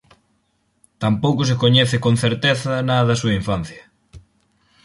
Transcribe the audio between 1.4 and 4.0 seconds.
se coñece con certeza nada da súa infancia.